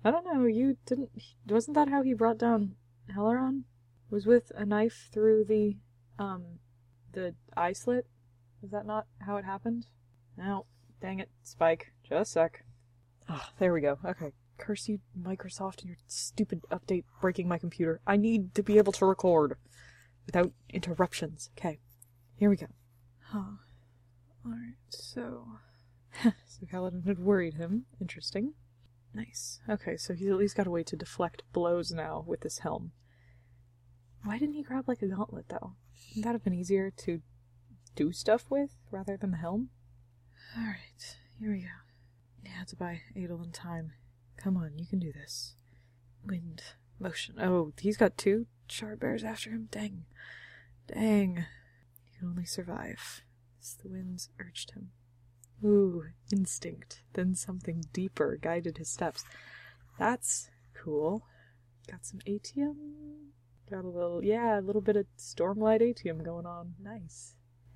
I 0.02 0.10
don't 0.10 0.24
know, 0.24 0.46
you 0.46 0.78
didn't... 0.86 1.10
Wasn't 1.46 1.74
that 1.74 1.90
how 1.90 2.02
he 2.02 2.14
brought 2.14 2.38
down 2.38 2.76
Helaran? 3.14 3.64
Was 4.08 4.24
with 4.24 4.52
a 4.54 4.64
knife 4.64 5.10
through 5.12 5.44
the, 5.44 5.76
um, 6.18 6.60
the 7.12 7.34
eye 7.54 7.74
slit? 7.74 8.06
Is 8.62 8.70
that 8.70 8.86
not 8.86 9.04
how 9.18 9.36
it 9.36 9.44
happened? 9.44 9.84
No. 10.38 10.64
Dang 11.02 11.20
it, 11.20 11.28
Spike. 11.42 11.92
Just 12.08 12.32
sec. 12.32 12.64
Ah, 13.28 13.50
there 13.58 13.74
we 13.74 13.82
go. 13.82 13.98
Okay. 14.02 14.32
Curse 14.56 14.88
you, 14.88 15.00
Microsoft, 15.20 15.80
and 15.80 15.88
your 15.88 15.98
stupid 16.06 16.62
update 16.70 17.04
breaking 17.20 17.48
my 17.48 17.58
computer. 17.58 18.00
I 18.06 18.16
need 18.16 18.54
to 18.54 18.62
be 18.62 18.78
able 18.78 18.92
to 18.94 19.04
record 19.04 19.58
without 20.26 20.52
interruptions. 20.70 21.50
Okay. 21.56 21.78
Here 22.36 22.50
we 22.50 22.56
go. 22.56 22.66
Huh. 23.20 23.56
Alright, 24.44 24.76
so. 24.90 25.46
so 26.22 26.66
Kaladin 26.70 27.06
had 27.06 27.18
worried 27.18 27.54
him. 27.54 27.86
Interesting. 28.00 28.54
Nice. 29.14 29.60
Okay, 29.68 29.96
so 29.96 30.12
he's 30.12 30.28
at 30.28 30.36
least 30.36 30.56
got 30.56 30.66
a 30.66 30.70
way 30.70 30.82
to 30.82 30.96
deflect 30.96 31.42
blows 31.52 31.90
now 31.90 32.24
with 32.26 32.42
this 32.42 32.58
helm. 32.58 32.92
Why 34.22 34.38
didn't 34.38 34.54
he 34.54 34.62
grab 34.62 34.88
like 34.88 35.02
a 35.02 35.06
gauntlet 35.06 35.48
though? 35.48 35.74
Wouldn't 36.10 36.24
that 36.24 36.32
have 36.32 36.44
been 36.44 36.54
easier 36.54 36.90
to 36.90 37.22
do 37.94 38.12
stuff 38.12 38.44
with 38.50 38.76
rather 38.90 39.16
than 39.16 39.30
the 39.30 39.36
helm? 39.38 39.70
Alright, 40.56 41.16
here 41.40 41.52
we 41.52 41.60
go. 41.60 42.50
Had 42.50 42.68
to 42.68 42.76
buy 42.76 43.02
Adolin 43.16 43.52
time. 43.52 43.92
Come 44.36 44.56
on, 44.56 44.78
you 44.78 44.86
can 44.86 44.98
do 44.98 45.12
this. 45.12 45.54
Wind, 46.24 46.62
motion. 46.98 47.36
Oh, 47.40 47.72
he's 47.78 47.96
got 47.96 48.16
two 48.16 48.46
shard 48.68 49.00
bears 49.00 49.24
after 49.24 49.50
him? 49.50 49.68
Dang. 49.70 50.04
Dang. 50.86 51.44
He 52.04 52.18
can 52.18 52.28
only 52.28 52.44
survive. 52.44 53.22
As 53.60 53.76
the 53.82 53.88
winds 53.88 54.30
urged 54.38 54.72
him. 54.72 54.90
Ooh, 55.64 56.04
instinct. 56.32 57.02
Then 57.14 57.34
something 57.34 57.84
deeper 57.92 58.38
guided 58.40 58.78
his 58.78 58.88
steps. 58.88 59.24
That's 59.98 60.50
cool. 60.74 61.22
Got 61.90 62.04
some 62.04 62.20
atium. 62.26 63.32
Got 63.70 63.84
a 63.84 63.88
little, 63.88 64.22
yeah, 64.22 64.60
a 64.60 64.62
little 64.62 64.82
bit 64.82 64.96
of 64.96 65.06
stormlight 65.18 65.82
atium 65.82 66.22
going 66.22 66.46
on. 66.46 66.74
Nice. 66.80 67.34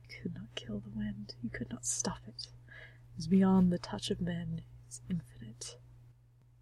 You 0.09 0.17
could 0.23 0.35
not 0.35 0.55
kill 0.55 0.81
the 0.81 0.91
wind. 0.91 1.35
You 1.43 1.51
could 1.51 1.71
not 1.71 1.85
stop 1.85 2.21
it. 2.27 2.47
It 2.47 3.17
was 3.17 3.27
beyond 3.27 3.73
the 3.73 3.79
touch 3.79 4.11
of 4.11 4.21
men. 4.21 4.63
It's 4.87 5.01
infinite. 5.09 5.79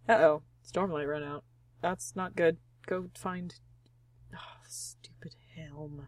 Uh 0.07 0.13
oh. 0.13 0.41
Stormlight 0.65 1.07
ran 1.07 1.23
out. 1.23 1.43
That's 1.81 2.15
not 2.15 2.35
good. 2.35 2.57
Go 2.87 3.09
find. 3.13 3.55
Oh, 4.33 4.61
stupid 4.67 5.35
helm. 5.55 6.07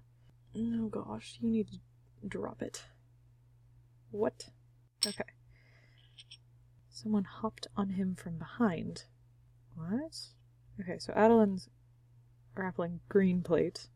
Oh 0.55 0.87
gosh, 0.87 1.37
you 1.41 1.49
need 1.49 1.67
to 1.69 2.27
drop 2.27 2.61
it. 2.61 2.83
What? 4.11 4.49
Okay. 5.05 5.23
Someone 6.89 7.23
hopped 7.23 7.67
on 7.77 7.91
him 7.91 8.15
from 8.15 8.37
behind. 8.37 9.05
What? 9.75 10.17
Okay, 10.79 10.99
so 10.99 11.13
Adolin's 11.15 11.69
grappling 12.53 12.99
green 13.09 13.41
plate, 13.41 13.87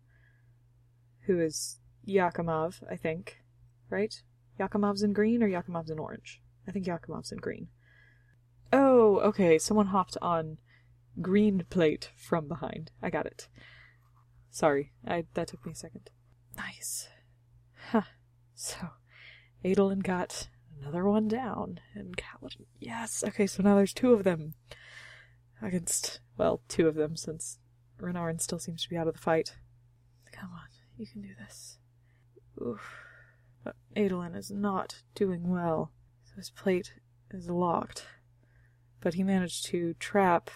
who 1.22 1.40
is 1.40 1.80
Yakimov, 2.08 2.82
I 2.90 2.96
think. 2.96 3.42
Right? 3.90 4.22
Yakimov's 4.60 5.04
in 5.04 5.14
green 5.14 5.44
or 5.44 5.50
Yakimov's 5.50 5.90
in 5.90 6.00
orange? 6.00 6.42
I 6.68 6.72
think 6.72 6.86
Yakimov's 6.86 7.32
in 7.32 7.38
green. 7.38 7.68
Oh, 8.72 9.20
okay, 9.20 9.60
someone 9.60 9.88
hopped 9.88 10.18
on 10.22 10.58
green 11.22 11.66
plate 11.70 12.10
from 12.16 12.48
behind. 12.48 12.92
I 13.02 13.10
got 13.10 13.26
it. 13.26 13.48
Sorry, 14.52 14.92
I 15.06 15.26
that 15.34 15.48
took 15.48 15.66
me 15.66 15.74
a 15.74 15.76
second. 15.76 16.10
Nice. 16.56 17.10
Huh. 17.92 18.04
So, 18.54 18.78
Adolin 19.64 20.00
got 20.00 20.48
another 20.80 21.04
one 21.06 21.28
down, 21.28 21.80
and 21.94 22.16
Kaladin. 22.16 22.66
Yes. 22.80 23.24
Okay, 23.28 23.48
so 23.48 23.64
now 23.64 23.76
there's 23.76 23.94
two 23.94 24.14
of 24.14 24.24
them 24.24 24.54
against 25.62 26.20
well, 26.38 26.62
two 26.68 26.88
of 26.88 26.96
them 26.96 27.16
since 27.16 27.60
Renarin 28.00 28.42
still 28.42 28.60
seems 28.60 28.84
to 28.84 28.90
be 28.90 28.98
out 28.98 29.08
of 29.08 29.14
the 29.14 29.20
fight. 29.20 29.56
Come 30.32 30.52
on, 30.54 30.68
you 30.98 31.08
can 31.08 31.22
do 31.22 31.30
this. 31.40 31.80
Oof. 32.62 32.94
But 33.64 33.76
Adolin 33.96 34.36
is 34.36 34.52
not 34.52 35.02
doing 35.16 35.50
well, 35.50 35.92
so 36.24 36.36
his 36.36 36.50
plate 36.50 36.94
is 37.32 37.50
locked. 37.50 38.06
But 39.02 39.16
he 39.16 39.24
managed 39.24 39.66
to 39.68 39.96
trap. 39.96 40.50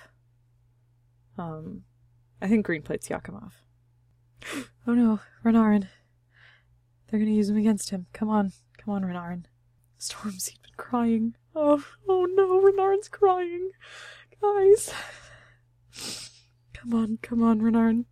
Um, 1.40 1.84
I 2.42 2.48
think 2.48 2.66
green 2.66 2.82
plate's 2.82 3.08
Yakimov. 3.08 3.54
oh 4.88 4.94
no, 4.94 5.22
Renarin. 5.44 5.88
They're 7.08 7.20
gonna 7.20 7.32
use 7.32 7.50
him 7.50 7.56
against 7.56 7.92
him. 7.92 8.08
Come 8.12 8.30
on, 8.30 8.52
come 8.78 8.94
on, 8.94 9.04
Renarin. 9.04 9.46
Stormseed 9.98 10.62
been 10.62 10.72
crying. 10.76 11.36
Oh, 11.56 11.84
oh 12.10 12.26
no, 12.26 12.62
Renarin's 12.62 13.08
crying. 13.08 13.72
Guys. 14.42 14.94
Come 16.74 16.94
on, 16.94 17.20
come 17.22 17.42
on, 17.42 17.62
Renarin. 17.62 18.06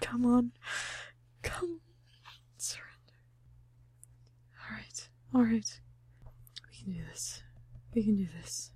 Come 0.00 0.24
on. 0.24 0.52
Come. 1.42 1.80
Surrender. 2.56 3.14
Alright, 4.66 5.08
alright. 5.34 5.80
We 6.70 6.76
can 6.84 6.92
do 6.92 7.00
this. 7.10 7.42
We 7.94 8.02
can 8.02 8.16
do 8.16 8.26
this. 8.40 8.72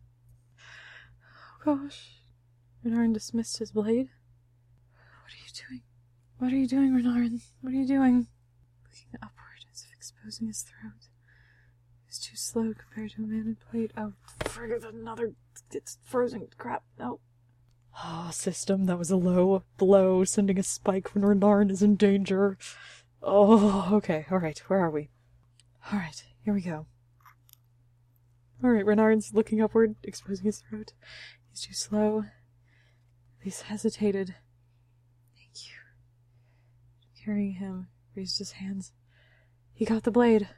Oh 1.22 1.64
gosh. 1.64 2.25
Renarin 2.86 3.12
dismissed 3.12 3.58
his 3.58 3.72
blade. 3.72 4.10
What 5.24 5.32
are 5.32 5.42
you 5.44 5.52
doing? 5.68 5.82
What 6.38 6.52
are 6.52 6.56
you 6.56 6.68
doing, 6.68 6.92
Renarin? 6.92 7.40
What 7.60 7.72
are 7.72 7.76
you 7.76 7.86
doing? 7.86 8.28
Looking 8.84 9.18
upward 9.20 9.64
as 9.72 9.84
if 9.84 9.96
exposing 9.96 10.46
his 10.46 10.62
throat. 10.62 11.08
It's 12.06 12.20
too 12.20 12.36
slow 12.36 12.72
compared 12.74 13.10
to 13.12 13.24
a 13.24 13.26
man 13.26 13.40
in 13.40 13.56
plate. 13.56 13.90
Oh, 13.96 14.12
friggin' 14.44 14.88
another. 14.88 15.32
It's 15.72 15.98
frozen. 16.04 16.46
Crap. 16.58 16.84
No. 16.96 17.18
Ah, 17.96 18.26
oh, 18.28 18.30
system. 18.30 18.84
That 18.84 18.98
was 18.98 19.10
a 19.10 19.16
low 19.16 19.64
blow, 19.78 20.22
sending 20.22 20.58
a 20.58 20.62
spike 20.62 21.12
when 21.12 21.24
Renarin 21.24 21.72
is 21.72 21.82
in 21.82 21.96
danger. 21.96 22.56
Oh, 23.20 23.88
okay. 23.94 24.26
Alright, 24.30 24.58
where 24.68 24.78
are 24.78 24.90
we? 24.90 25.08
Alright, 25.92 26.24
here 26.44 26.54
we 26.54 26.60
go. 26.60 26.86
Alright, 28.62 28.86
Renarin's 28.86 29.34
looking 29.34 29.60
upward, 29.60 29.96
exposing 30.04 30.44
his 30.44 30.62
throat. 30.70 30.92
He's 31.50 31.62
too 31.62 31.74
slow. 31.74 32.26
He's 33.46 33.60
hesitated. 33.60 34.34
Thank 35.36 35.68
you. 35.68 35.76
Carrying 37.24 37.52
him, 37.52 37.86
raised 38.16 38.38
his 38.38 38.50
hands. 38.50 38.92
He 39.72 39.84
got 39.84 40.02
the 40.02 40.10
blade. 40.10 40.48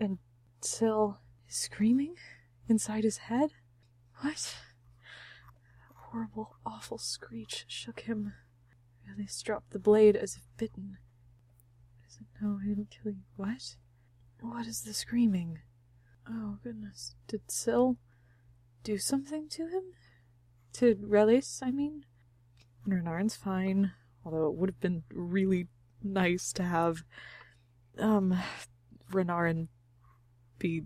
And 0.00 0.18
Syl 0.62 1.20
is 1.48 1.54
screaming 1.54 2.16
inside 2.68 3.04
his 3.04 3.18
head? 3.18 3.50
What? 4.18 4.56
That 5.78 5.94
horrible, 6.10 6.56
awful 6.66 6.98
screech 6.98 7.66
shook 7.68 8.00
him. 8.00 8.32
Relis 9.08 9.40
dropped 9.40 9.70
the 9.70 9.78
blade 9.78 10.16
as 10.16 10.34
if 10.34 10.42
bitten. 10.56 10.98
It 12.02 12.26
no, 12.40 12.58
I 12.60 12.66
didn't 12.66 12.90
kill 12.90 13.12
you. 13.12 13.22
What? 13.36 13.76
What 14.40 14.66
is 14.66 14.82
the 14.82 14.92
screaming? 14.92 15.60
Oh, 16.28 16.58
goodness. 16.64 17.14
Did 17.28 17.48
Syl 17.48 17.96
do 18.82 18.98
something 18.98 19.48
to 19.50 19.68
him? 19.68 19.84
To 20.74 20.94
Relis, 20.96 21.60
I 21.62 21.70
mean? 21.70 22.04
Renarin's 22.88 23.36
fine, 23.36 23.92
although 24.24 24.46
it 24.48 24.54
would 24.54 24.70
have 24.70 24.80
been 24.80 25.04
really 25.12 25.68
nice 26.02 26.52
to 26.54 26.62
have, 26.62 27.04
um, 27.98 28.38
Renarin 29.10 29.68
be 30.58 30.82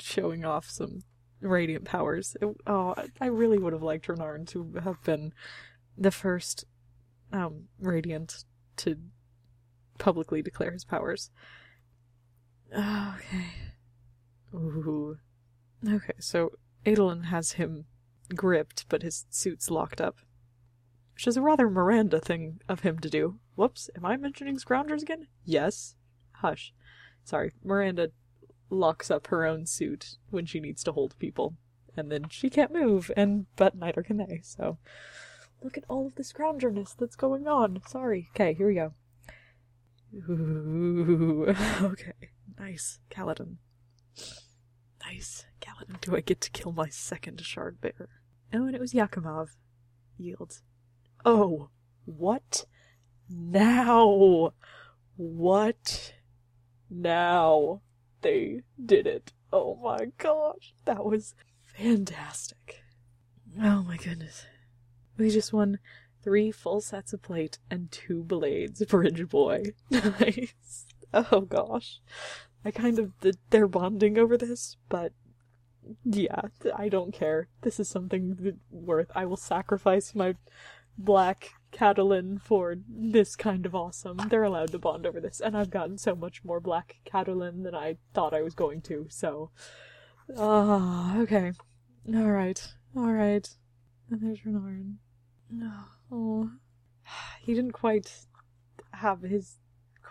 showing 0.00 0.44
off 0.44 0.70
some 0.70 1.00
radiant 1.40 1.84
powers. 1.84 2.36
It, 2.40 2.48
oh, 2.66 2.94
I 3.20 3.26
really 3.26 3.58
would 3.58 3.72
have 3.72 3.82
liked 3.82 4.06
Renarin 4.06 4.46
to 4.48 4.80
have 4.82 5.02
been 5.02 5.32
the 5.98 6.10
first 6.10 6.64
um, 7.32 7.68
radiant 7.78 8.44
to 8.78 8.96
publicly 9.98 10.42
declare 10.42 10.72
his 10.72 10.84
powers. 10.84 11.30
Okay. 12.72 13.46
Ooh. 14.54 15.18
Okay, 15.86 16.14
so 16.18 16.52
Adolin 16.86 17.24
has 17.24 17.52
him 17.52 17.84
gripped, 18.36 18.86
but 18.88 19.02
his 19.02 19.26
suit's 19.30 19.70
locked 19.70 20.00
up. 20.00 20.18
Which 21.14 21.26
is 21.26 21.36
a 21.36 21.42
rather 21.42 21.68
Miranda 21.68 22.20
thing 22.20 22.60
of 22.68 22.80
him 22.80 22.98
to 23.00 23.10
do. 23.10 23.38
Whoops, 23.54 23.90
am 23.96 24.04
I 24.04 24.16
mentioning 24.16 24.56
Scroungers 24.56 25.02
again? 25.02 25.28
Yes. 25.44 25.94
Hush. 26.36 26.72
Sorry, 27.24 27.52
Miranda 27.62 28.10
locks 28.70 29.10
up 29.10 29.28
her 29.28 29.44
own 29.44 29.66
suit 29.66 30.16
when 30.30 30.46
she 30.46 30.58
needs 30.58 30.82
to 30.84 30.92
hold 30.92 31.18
people. 31.18 31.54
And 31.96 32.10
then 32.10 32.24
she 32.30 32.48
can't 32.48 32.72
move, 32.72 33.10
and 33.16 33.46
but 33.56 33.74
neither 33.74 34.02
can 34.02 34.16
they, 34.16 34.40
so 34.42 34.78
look 35.62 35.76
at 35.76 35.84
all 35.88 36.06
of 36.06 36.14
the 36.14 36.22
scroungerness 36.22 36.96
that's 36.96 37.16
going 37.16 37.46
on. 37.46 37.80
Sorry. 37.86 38.28
Okay, 38.34 38.54
here 38.54 38.66
we 38.66 38.74
go. 38.74 38.94
Ooh, 40.14 41.46
okay. 41.82 42.12
Nice. 42.58 42.98
Kaladin. 43.10 43.56
Nice. 45.04 45.46
Kaladin, 45.60 46.00
do 46.00 46.16
I 46.16 46.20
get 46.20 46.40
to 46.42 46.50
kill 46.50 46.72
my 46.72 46.88
second 46.88 47.40
shard 47.40 47.80
bear? 47.80 48.08
Oh, 48.52 48.66
and 48.66 48.74
it 48.74 48.80
was 48.80 48.92
Yakimov. 48.92 49.48
Yields. 50.18 50.62
Oh, 51.24 51.70
what 52.04 52.66
now? 53.28 54.52
What 55.16 56.12
now? 56.90 57.80
they 58.22 58.62
did 58.84 59.06
it. 59.06 59.32
Oh 59.52 59.78
my 59.82 60.06
gosh, 60.16 60.72
that 60.86 61.04
was 61.04 61.34
fantastic. 61.76 62.82
Oh 63.60 63.82
my 63.82 63.96
goodness. 63.98 64.46
We 65.18 65.30
just 65.30 65.52
won 65.52 65.78
three 66.22 66.50
full 66.50 66.80
sets 66.80 67.12
of 67.12 67.20
plate 67.20 67.58
and 67.70 67.90
two 67.90 68.22
blades, 68.22 68.84
Bridge 68.88 69.28
Boy. 69.28 69.64
nice. 69.90 70.86
Oh 71.12 71.42
gosh. 71.42 72.00
I 72.64 72.70
kind 72.70 72.98
of, 72.98 73.12
they're 73.50 73.66
bonding 73.66 74.16
over 74.18 74.38
this, 74.38 74.76
but 74.88 75.12
yeah, 76.04 76.42
I 76.74 76.88
don't 76.88 77.12
care. 77.12 77.48
This 77.62 77.80
is 77.80 77.88
something 77.88 78.58
worth. 78.70 79.10
I 79.14 79.26
will 79.26 79.36
sacrifice 79.36 80.14
my 80.14 80.34
black 80.98 81.50
Catelyn 81.72 82.40
for 82.40 82.76
this 82.88 83.36
kind 83.36 83.66
of 83.66 83.74
awesome. 83.74 84.18
They're 84.28 84.44
allowed 84.44 84.72
to 84.72 84.78
bond 84.78 85.06
over 85.06 85.20
this, 85.20 85.40
and 85.40 85.56
I've 85.56 85.70
gotten 85.70 85.98
so 85.98 86.14
much 86.14 86.44
more 86.44 86.60
black 86.60 86.96
Catelyn 87.06 87.64
than 87.64 87.74
I 87.74 87.96
thought 88.14 88.34
I 88.34 88.42
was 88.42 88.54
going 88.54 88.82
to, 88.82 89.06
so. 89.08 89.50
Ah, 90.36 91.16
uh, 91.16 91.22
okay. 91.22 91.52
Alright, 92.14 92.74
alright. 92.96 93.48
And 94.10 94.20
there's 94.22 94.40
Renarin. 94.40 94.96
No. 95.50 95.72
Oh. 96.10 96.50
He 97.40 97.54
didn't 97.54 97.72
quite 97.72 98.26
have 98.92 99.22
his 99.22 99.58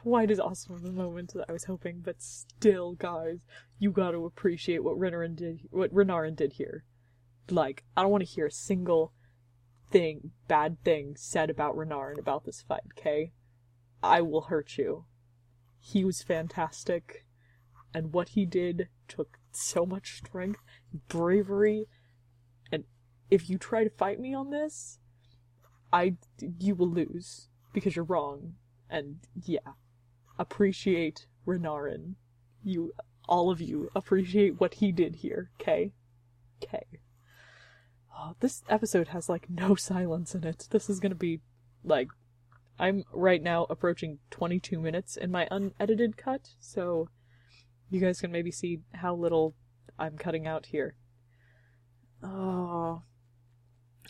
quite 0.01 0.31
as 0.31 0.39
awesome 0.39 0.73
of 0.73 0.83
a 0.83 0.91
moment 0.91 1.35
as 1.35 1.43
I 1.47 1.51
was 1.51 1.65
hoping, 1.65 1.99
but 1.99 2.21
still, 2.21 2.93
guys, 2.93 3.45
you 3.77 3.91
gotta 3.91 4.17
appreciate 4.17 4.83
what 4.83 4.97
Renarin 4.97 5.35
did 5.35 5.61
what 5.69 5.93
Renarin 5.93 6.35
did 6.35 6.53
here. 6.53 6.85
Like, 7.49 7.83
I 7.95 8.01
don't 8.01 8.11
want 8.11 8.23
to 8.25 8.29
hear 8.29 8.47
a 8.47 8.51
single 8.51 9.13
thing, 9.91 10.31
bad 10.47 10.83
thing 10.83 11.15
said 11.17 11.51
about 11.51 11.75
Renarin 11.75 12.17
about 12.17 12.45
this 12.45 12.63
fight, 12.63 12.81
okay? 12.97 13.31
I 14.01 14.21
will 14.21 14.41
hurt 14.41 14.77
you. 14.77 15.05
He 15.79 16.03
was 16.03 16.23
fantastic, 16.23 17.25
and 17.93 18.11
what 18.11 18.29
he 18.29 18.45
did 18.45 18.87
took 19.07 19.37
so 19.51 19.85
much 19.85 20.17
strength, 20.17 20.61
bravery, 21.09 21.85
and 22.71 22.85
if 23.29 23.49
you 23.49 23.59
try 23.59 23.83
to 23.83 23.89
fight 23.89 24.19
me 24.19 24.33
on 24.33 24.49
this, 24.49 24.97
I 25.93 26.15
you 26.39 26.73
will 26.73 26.89
lose 26.89 27.49
because 27.71 27.95
you're 27.95 28.05
wrong. 28.05 28.55
And 28.89 29.19
yeah, 29.43 29.73
appreciate 30.41 31.27
Renarin. 31.47 32.15
You 32.63 32.93
all 33.27 33.49
of 33.49 33.61
you 33.61 33.89
appreciate 33.95 34.59
what 34.59 34.75
he 34.75 34.91
did 34.91 35.17
here, 35.17 35.51
okay? 35.59 35.93
Okay. 36.63 36.85
Oh, 38.15 38.35
this 38.39 38.63
episode 38.67 39.09
has 39.09 39.29
like 39.29 39.49
no 39.49 39.75
silence 39.91 40.35
in 40.35 40.43
it. 40.43 40.67
This 40.71 40.89
is 40.89 40.99
gonna 40.99 41.15
be 41.15 41.41
like 41.83 42.09
I'm 42.79 43.03
right 43.13 43.41
now 43.41 43.67
approaching 43.69 44.19
22 44.31 44.79
minutes 44.79 45.15
in 45.15 45.31
my 45.31 45.47
unedited 45.51 46.17
cut, 46.17 46.49
so 46.59 47.09
you 47.89 47.99
guys 47.99 48.19
can 48.19 48.31
maybe 48.31 48.51
see 48.51 48.79
how 48.95 49.13
little 49.15 49.55
I'm 49.99 50.17
cutting 50.17 50.47
out 50.47 50.67
here. 50.67 50.95
Oh. 52.23 53.03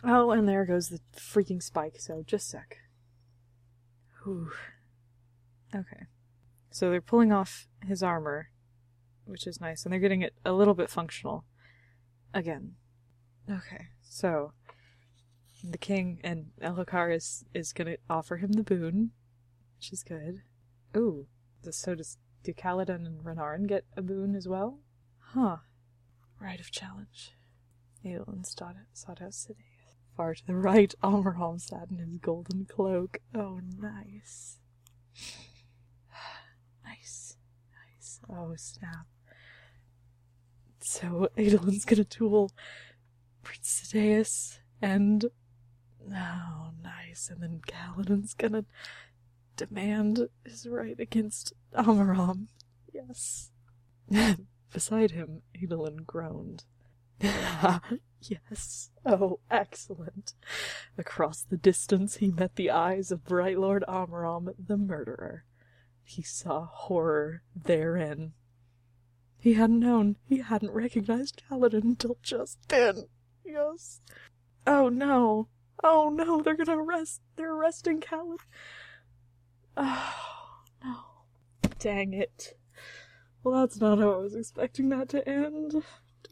Oh, 0.03 0.31
and 0.31 0.47
there 0.47 0.65
goes 0.65 0.89
the 0.89 0.99
freaking 1.15 1.61
spike, 1.61 1.97
so 1.99 2.23
just 2.25 2.49
sec. 2.49 2.77
Whew. 4.23 4.51
Okay. 5.75 6.05
So 6.71 6.89
they're 6.89 7.01
pulling 7.01 7.31
off 7.31 7.67
his 7.85 8.01
armor, 8.01 8.49
which 9.25 9.45
is 9.45 9.61
nice, 9.61 9.83
and 9.83 9.91
they're 9.91 9.99
getting 9.99 10.21
it 10.21 10.33
a 10.45 10.53
little 10.53 10.73
bit 10.73 10.89
functional. 10.89 11.45
Again. 12.33 12.75
Okay, 13.49 13.87
so 14.01 14.53
the 15.63 15.77
king 15.77 16.19
and 16.23 16.51
Elhokar 16.61 17.13
is, 17.13 17.43
is 17.53 17.73
gonna 17.73 17.97
offer 18.09 18.37
him 18.37 18.53
the 18.53 18.63
boon, 18.63 19.11
which 19.77 19.91
is 19.91 20.03
good. 20.03 20.41
Ooh, 20.95 21.27
so 21.69 21.93
does 21.93 22.17
do 22.43 22.53
Kaladin 22.53 23.05
and 23.05 23.23
Renarin 23.23 23.67
get 23.67 23.83
a 23.95 24.01
boon 24.01 24.35
as 24.35 24.47
well? 24.47 24.79
Huh. 25.19 25.57
Right 26.39 26.59
of 26.59 26.71
challenge. 26.71 27.33
Adolin 28.03 28.45
sought 28.45 29.21
out 29.21 29.33
City. 29.33 29.65
Far 30.17 30.33
to 30.33 30.45
the 30.45 30.55
right, 30.55 30.93
Amaram 31.03 31.59
sat 31.61 31.89
in 31.91 31.99
his 31.99 32.17
golden 32.17 32.65
cloak. 32.65 33.19
Oh, 33.35 33.59
nice. 33.77 34.57
Oh, 38.31 38.53
snap. 38.55 39.05
So, 40.79 41.29
Adolin's 41.37 41.85
gonna 41.85 42.03
duel 42.03 42.51
Prince 43.43 43.83
Sadeas 43.83 44.59
and. 44.81 45.25
Oh, 46.13 46.69
nice. 46.83 47.29
And 47.29 47.41
then 47.41 47.61
Kaladin's 47.67 48.33
gonna 48.33 48.65
demand 49.55 50.27
his 50.43 50.67
right 50.67 50.99
against 50.99 51.53
Amaram. 51.75 52.47
Yes. 52.93 53.51
Beside 54.73 55.11
him, 55.11 55.41
Adolin 55.61 56.05
groaned. 56.05 56.63
yes. 58.21 58.89
Oh, 59.05 59.39
excellent. 59.49 60.33
Across 60.97 61.43
the 61.43 61.57
distance 61.57 62.17
he 62.17 62.31
met 62.31 62.55
the 62.55 62.71
eyes 62.71 63.11
of 63.11 63.25
Bright 63.25 63.59
Lord 63.59 63.83
Amaram, 63.87 64.53
the 64.57 64.77
murderer. 64.77 65.45
He 66.03 66.21
saw 66.21 66.65
horror 66.65 67.43
therein. 67.55 68.33
He 69.39 69.53
hadn't 69.53 69.79
known, 69.79 70.17
he 70.23 70.39
hadn't 70.39 70.71
recognized 70.71 71.41
Kaladin 71.49 71.83
until 71.83 72.17
just 72.21 72.59
then. 72.67 73.05
Yes. 73.43 74.01
Oh 74.67 74.89
no. 74.89 75.47
Oh 75.83 76.09
no, 76.09 76.41
they're 76.41 76.55
gonna 76.55 76.77
arrest, 76.77 77.21
they're 77.35 77.53
arresting 77.53 78.01
Kaladin. 78.01 78.37
Oh, 79.77 80.63
no. 80.83 80.97
Dang 81.79 82.13
it. 82.13 82.57
Well, 83.43 83.61
that's 83.61 83.79
not 83.79 83.97
how 83.97 84.11
I 84.11 84.17
was 84.17 84.35
expecting 84.35 84.89
that 84.89 85.09
to 85.09 85.27
end. 85.27 85.81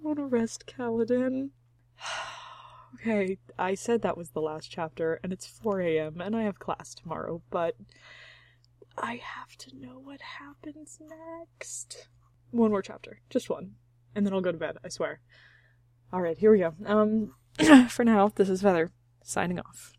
Don't 0.03 0.19
arrest 0.19 0.65
Kaladin. 0.67 1.49
okay, 2.95 3.39
I 3.58 3.73
said 3.73 4.01
that 4.01 4.17
was 4.17 4.29
the 4.29 4.41
last 4.41 4.69
chapter, 4.69 5.19
and 5.23 5.34
it's 5.34 5.47
4 5.47 5.82
a.m., 5.82 6.21
and 6.21 6.36
I 6.36 6.43
have 6.43 6.60
class 6.60 6.93
tomorrow, 6.93 7.41
but 7.49 7.75
I 9.02 9.22
have 9.24 9.56
to 9.60 9.76
know 9.76 10.00
what 10.04 10.22
happens 10.22 11.00
next. 11.02 12.08
One 12.52 12.72
more 12.72 12.82
chapter. 12.82 13.22
Just 13.30 13.50
one. 13.50 13.76
And 14.16 14.26
then 14.26 14.34
I'll 14.34 14.42
go 14.42 14.52
to 14.52 14.58
bed, 14.58 14.78
I 14.84 14.90
swear. 14.90 15.22
Alright, 16.14 16.40
here 16.40 16.52
we 16.52 16.60
go. 16.60 16.74
Um, 16.86 17.36
for 17.90 18.04
now, 18.04 18.32
this 18.36 18.50
is 18.50 18.62
Feather, 18.62 18.92
signing 19.24 19.60
off. 19.60 19.94